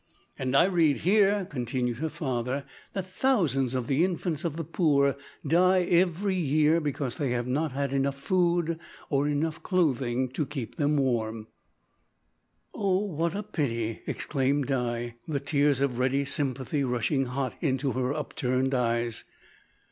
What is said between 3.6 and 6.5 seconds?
of the infants of the poor die every